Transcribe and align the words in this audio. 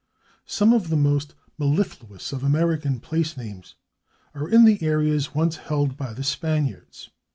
Some 0.47 0.73
of 0.73 0.89
the 0.89 0.95
most 0.95 1.35
mellifluous 1.59 2.33
of 2.33 2.43
American 2.43 2.99
place 2.99 3.37
names 3.37 3.75
are 4.33 4.49
in 4.49 4.65
the 4.65 4.81
areas 4.81 5.35
once 5.35 5.57
held 5.57 5.95
by 5.95 6.11
the 6.15 6.23
Spaniards. 6.23 7.11